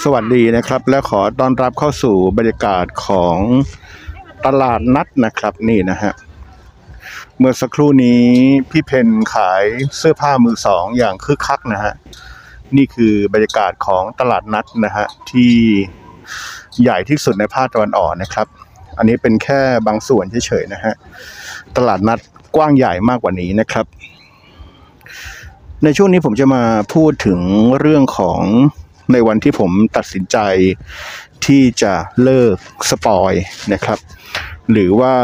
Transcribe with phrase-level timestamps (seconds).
[0.00, 3.38] สวัสดีนะครับ และขอต้อนรับเข้าสู่บรรยากาศของ
[4.46, 6.12] ตลาดนัดนะครับนี่นะฮะ
[7.38, 8.22] เมื่อสักครู่นี้
[8.70, 9.64] พี่เพนขาย
[9.96, 11.92] เสื้อผ้ามือสองอย่างคึกคักนะฮะ
[12.76, 15.54] นี่คือบรรยากาศของตลาดนัดนะฮะที่
[16.82, 18.46] ใหญ่ที่สุดในภาคตะวันออกนะครับ
[18.98, 20.94] อันนี้เป็นแค่บางส่วนเฉยๆนะฮะ
[21.76, 22.18] ตลาดนัด
[22.56, 23.86] กว้างใหญ่มากกว่านี้นะครับ
[25.84, 26.62] ในช่วงนี้ผมจะมา
[26.94, 27.40] พูดถึง
[27.80, 28.40] เรื่องของ
[29.12, 30.38] ในวันที่ผมตัดสินใจ
[31.46, 32.56] ที่จะเลิก
[32.90, 33.32] สปอย
[33.72, 33.98] นะครับ
[34.72, 35.14] หรือว่า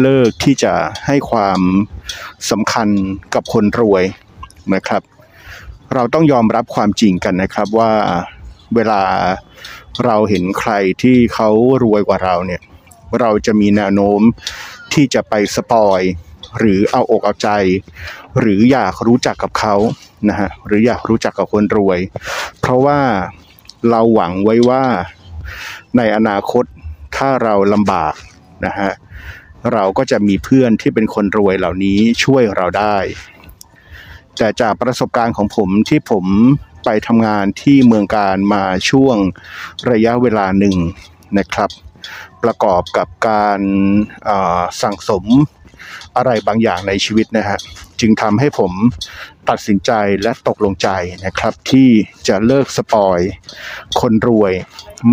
[0.00, 0.74] เลิกที่จะ
[1.06, 1.60] ให้ความ
[2.50, 2.88] สำคัญ
[3.34, 4.04] กับคนรวย
[4.74, 5.02] นะครับ
[5.94, 7.92] เราต้องยอมรับความจริงกันนะครับว่า
[8.74, 9.02] เวลา
[10.04, 11.48] เราเห็นใครที่เขา
[11.82, 12.60] รวยกว่าเราเนี่ย
[13.20, 14.20] เราจะมีแนวโน้ม
[14.92, 16.00] ที่จะไปสปอย
[16.58, 17.48] หรือเอาอกเอาใจ
[18.40, 19.74] หรืออยากรู้จักกับเขา
[20.28, 21.98] นะฮะหรืออยากรู้จักกับคนรวย
[22.60, 23.00] เพราะว่า
[23.90, 24.84] เราหวังไว้ว่า
[25.96, 26.64] ในอนาคต
[27.16, 28.14] ถ้าเราลำบาก
[28.66, 28.90] นะฮะ
[29.72, 32.96] เราก็จะมีเพื่อนที่เป็นคนรวยเหล่านี้ช่วยเราได้
[34.38, 36.26] แต่จากประสบการณ์ของผมที่ผม
[36.84, 39.16] ไปทำงานที่เมืองการมาช่วง
[39.90, 40.76] ระยะเวลาหนึ่ง
[41.38, 41.70] นะครับ
[42.42, 43.60] ประกอบกับการ
[44.82, 45.24] สั่งสม
[46.16, 47.58] อะไรบางอย่างในชีวิตนะฮะ
[48.00, 48.72] จึงทำให้ผม
[49.50, 50.88] ตัดสินใจและตกลงใจ
[51.26, 51.88] นะครับ ที่
[52.28, 53.18] จะเลิกสปอย
[54.00, 54.52] คนรวย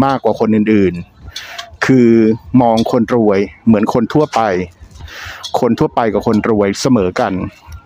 [0.04, 2.10] มากกว่าคนอื่นๆ คือ
[2.62, 4.42] มองคนรวยเหมือนคนทั่วไป
[5.60, 7.34] คนทั่วไปกับคนรวยเสมอกัน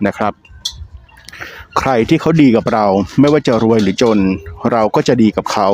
[0.06, 0.32] นะครับ
[1.78, 2.86] ใครที่เขาดีกับเรา
[3.20, 4.18] ไม่ว่าจะรวยหรือจน
[4.72, 5.68] เราก็จะดีกับเขา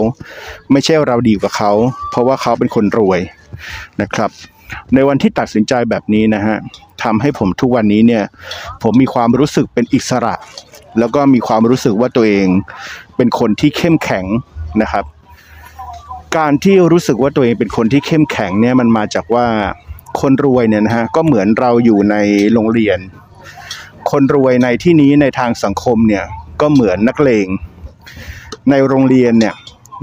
[0.72, 1.72] ไม่ใช่เราดีกับเขา
[2.11, 3.20] เพราะว่าเขาเป็นคนรวย
[4.02, 4.30] นะครับ
[4.94, 6.56] ในวันที่ตัดสินใจแบบนี้นะฮะ
[7.02, 8.24] ทำให้ผมทุกวันนี้เนี่ย
[8.82, 10.34] ผมมีความรู้สึกเป็นอิสระ
[10.98, 12.46] แล้วก็มีความรู้สึกว่าตัวเอง
[13.16, 14.24] เป็นคนที่เข้มแข็ง
[14.82, 15.04] นะครับ
[16.36, 19.46] การที่รู้สึกว่าตัวเองเป็นคนที่เข้มแข็งเนี่ยมันมาจากว่า
[20.20, 22.16] คนรวยเนี่ยนะฮะก็เหมือนเราอยู่ใน
[22.52, 22.98] โรงเรียน
[24.11, 26.24] คนรวยในที่นี้ในทางสังคมเนี่ย
[26.61, 27.46] ก็เหมือนนักเลง
[28.70, 29.55] ในโรงเรียนเนี่ย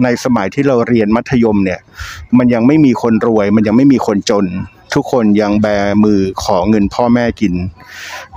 [0.03, 1.79] ในสมัยที่เราเรียนมัธยมเนี่ย
[2.37, 4.45] มันยังไม่มีคนรวย มันยังไม่มีคนจน
[4.93, 5.67] ทุกคนยังแบ
[6.03, 7.53] มือขอเงินพ่อแม่กิน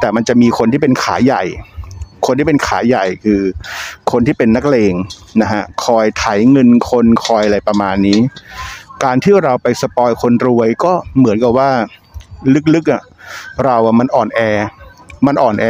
[0.01, 1.45] แต่มันจะมีคนที่เป็นขาใหญ่
[2.27, 3.41] คนที่เป็นขาใหญ่คือ
[4.13, 4.95] คนที่เป็นนักเลง
[5.43, 8.19] นะฮะคอยไถเงินคนคอยอะไรประมาณนี้
[9.05, 11.71] การที่เราไปสปอยคนรวยก็เหมือนกับว่า
[12.75, 13.03] ลึกๆอะ
[13.65, 14.41] เราอะมันอ่อนแอ
[15.27, 15.67] มันอ่อนแอ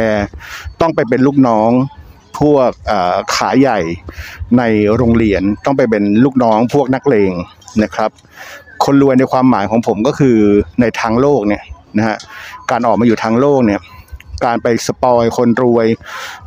[0.81, 1.71] ต้องไปเป็นลูกน้อง
[2.41, 2.69] พวก
[3.35, 3.79] ขาใหญ่
[4.57, 4.63] ใน
[4.95, 7.31] โรงเรียนต้องไปเป็นลูกน้องพวกนักเลง
[7.83, 8.11] นะครับ
[8.85, 10.37] คนรวยในความหมายของผมก็คือ
[10.81, 11.63] ในทางโลกเนี่ย
[11.97, 12.17] นะฮะ
[12.71, 13.81] การออกมาอยู่ทางโลกเนี่ย
[14.45, 15.87] การไปสปอยคนรวย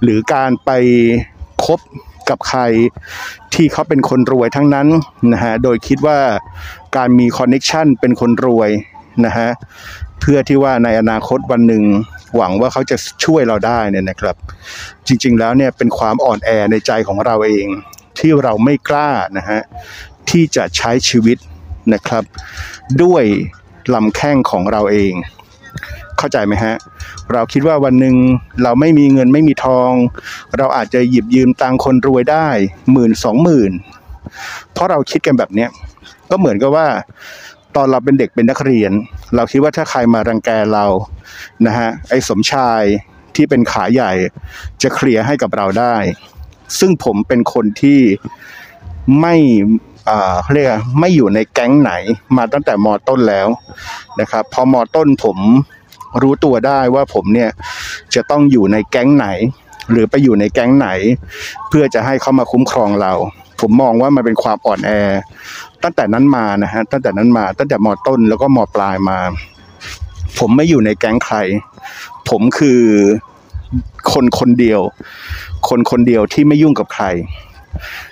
[0.03, 0.71] หรือการไป
[1.65, 1.81] คบ
[2.29, 2.61] กับใคร
[3.55, 4.89] ที่เขาเป็นคนรวยทั้งนั้น
[5.33, 6.19] นะฮะโดยคิดว่า
[6.97, 8.71] การมี connection เป็นคนรวย
[9.27, 9.49] นะฮะ
[10.29, 11.85] เพื่อที่ว่าในอนาคตวันหนึ่ง
[12.37, 14.37] หวังว่าเขาจะช่วยเราได้เนี่ยนะครับ
[15.07, 17.67] จริง ๆ แล้วเนี่ยเป็นความอ่อนแอในใจของเราเอง
[18.19, 19.61] ที่เราไม่กล้านะฮะ
[20.31, 21.39] ที่จะใช้ชีวิต
[21.95, 22.25] นะครับ
[23.03, 23.25] ด้วย
[23.95, 25.13] ลำแข้งของเราเอง
[26.19, 26.75] เข้าใจไหมฮะ
[27.33, 28.17] เราคิดว่าวันหนึ่ง
[28.63, 29.91] เราไม่มีเงินไม่มีทอง
[30.59, 32.49] เราอาจจะหยิบยืมตังค์คนรวยได้
[32.93, 33.73] หมื่นสองหมื่น
[34.73, 35.71] เพราะเราคิดกันแบบเนี้ย
[36.31, 36.87] ก็เหมือนกับว่า
[37.77, 38.93] ตอนเราเป็นเด็กเป็นนักเรียน
[39.35, 40.87] เราคิดว่าถ้าใครมารังแกเรา
[41.67, 42.83] นะฮะไอ้สมชาย
[43.37, 44.13] ที่เป็นขาใหญ่
[44.83, 45.97] จะเคลียร์ให้กับเราได้
[46.79, 48.01] ซึ่งผมเป็นคนที่
[49.21, 49.35] ไม่
[50.43, 50.69] เขาเรียก
[51.01, 51.93] ไม่อยู่ในแก๊งไหน
[52.37, 53.49] มาตั้งแต่มอต้นแล้ว
[54.21, 55.39] นะครับพอมอต้นผม
[56.23, 57.51] รู้ตัวได้ว่าผมเนี่ย
[58.15, 59.27] จะต้องอยู่ในแก๊งไหน
[59.91, 60.89] หรือไปอยู่ในแก๊งไหน
[61.69, 63.13] เพื่อจะให้เขามาคุ้มครองเรา
[63.61, 64.91] ผมมองว่ามันเป็นความอ่อนแอ
[65.85, 69.19] ตั้งแต่นั้นมานะฮะตั้งแต่นั้นมา ตั้งแต่มอต้นแล้วก็มอปลายมา
[70.39, 71.37] ผมไม่อยู่ในแก๊งใคร
[72.29, 72.83] ผมคือ
[74.13, 74.81] คนคนเดียว
[75.69, 77.05] คนคนเดียวที่ไม่ยุ่งกับใคร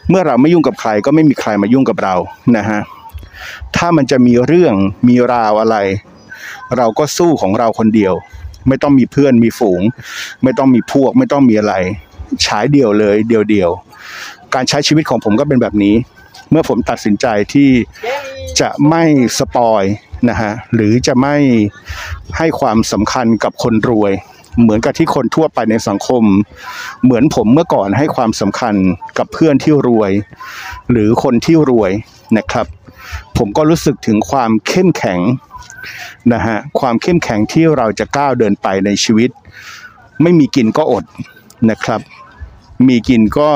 [0.09, 2.15] เมื่อเราไม่ยุ่งกับใครก็ไม่มีใครมายุ่งกับเรา
[2.57, 2.81] นะฮะ
[3.77, 4.75] ถ้ามันจะมีเรื่อง
[5.09, 5.77] มีราวอะไร
[6.77, 8.15] เราก็สู้ของเราคนเดียว
[8.69, 9.83] ไม่ต้องมีเพื่อนมีฝูง
[10.43, 11.75] ไม่ต้องมีพวก ไม่ต้องมีอะไร
[12.47, 15.95] ฉายเดียวเลย เดียวเดียวๆการใช้ชีวิตของผมก็เป็นแบบนี้
[16.53, 17.71] เมื่อผมตัดสินใจที่
[18.61, 19.05] จะไม่
[19.39, 19.83] สปอย
[20.29, 21.37] นะฮะหรือจะไม่
[22.39, 24.13] ให้ความสำคัญกับคนรวย
[24.61, 26.25] เหมือนกับที่คนทั่วไปในสังคม
[27.05, 28.75] เหมือนผมเมื่อก่อนให้ความสำคัญ
[29.19, 30.11] กับเพื่อนที่รวย
[30.91, 31.91] หรือคนที่รวย
[32.39, 32.67] นะครับ
[33.39, 35.21] ผมก็รู้สึกถึงความเข้มแข็ง
[36.33, 39.31] นะฮะความเข้มแข็งที่เราจะก้าวเดินไปในชีวิต
[40.23, 41.05] ไม่มีกินก็อด
[41.71, 42.01] นะครับ
[42.89, 43.51] มีกินก็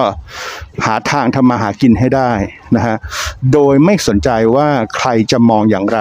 [0.84, 2.31] หาทางทำมาหากินให้ได้
[2.76, 2.96] นะฮะ
[3.52, 6.00] โดยไม่สนใจว่าใครจะมองอย่างไร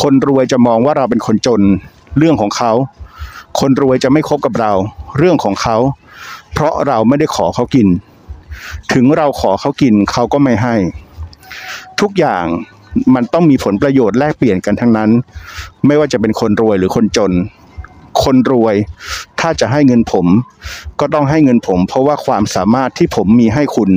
[0.00, 1.62] คนรวยจะมองว่าเราเป็นคนจน
[2.18, 2.72] เรื่องของเขา
[3.60, 4.72] คนรวยจะไม่คบกับเรา
[5.18, 5.76] เรื่องของเขา
[6.52, 7.88] เพราะเราไม่ได้ขอเขากิน
[8.92, 10.74] ถึงเราขอเขากินเขาก็ไม่ให้
[12.00, 12.44] ทุกอย่าง
[13.14, 15.10] มันต้องมีผลประโยชน์แลกเปลี่ยนกันทั้งนั้น
[15.86, 17.32] ไม่ว่าจะเป็นคนรวยหรือคนจน
[18.24, 18.74] คนรวย
[19.40, 20.26] ถ้าจะให้เงินผม
[21.00, 23.90] ก็ต้องให้เงินผม เพราะว่าความสามารถที่ผมมีให้คุณ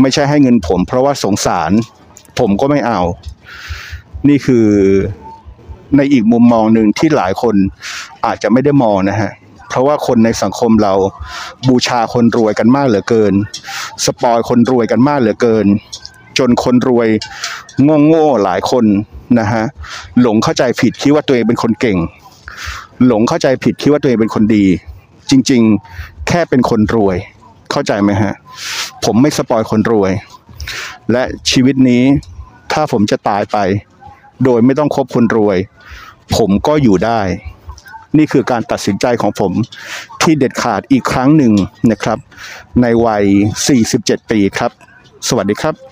[0.00, 1.70] ไม่ใช่ให้เงินผม เพราะว่าสงสาร
[2.38, 3.00] ผมก็ไม่เอา
[4.28, 4.66] นี่คือ
[5.96, 7.54] ในอีกมุมมองหนึ่งที่หลายคน
[8.26, 9.32] อาจจะไม่ได้มองนะฮะ
[9.68, 10.94] เพราะว่าคนในสังคมเรา
[11.68, 13.34] บูชาคนรวยกันมากเหลือเกิน
[14.04, 15.66] สปอยคนรวยกันมากเหลือเกิน
[16.38, 17.08] จนคนรวย
[18.08, 18.84] โง่ๆหลายคน
[19.38, 19.64] นะฮะ
[20.20, 21.98] หลงเข้าใจผิดคิดว่าตัวเองเป็นคนเก่ง
[23.06, 24.64] หลงเข้าใจผิดคิดว่าตัวเองเป็นคนดี
[25.30, 25.62] จริง
[25.94, 27.16] ๆ แค่เป็นคนรวย
[27.70, 28.34] เข้าใจไหมฮะ
[29.04, 30.12] ผมไม่สปอยคนรวย
[31.12, 32.02] และชีวิตนี้
[32.72, 33.58] ถ้าผมจะตายไป
[34.44, 35.56] โดยไม่ต้องคบคนรวย
[36.36, 37.20] ผมก็อยู่ได้
[38.18, 39.52] นี่คือการตัดสินใจของผม
[40.22, 41.52] ที่เด็ดขาดอีกครั้งหนึ่ง
[41.90, 42.18] นะครับ
[42.80, 43.24] ในวัย
[43.78, 44.70] 47 ปีครับ
[45.28, 45.89] สวัสดีครับ